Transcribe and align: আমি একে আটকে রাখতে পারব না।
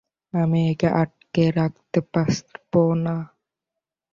আমি 0.33 0.59
একে 0.71 0.89
আটকে 1.01 1.43
রাখতে 1.57 1.99
পারব 2.13 2.73
না। 3.05 3.15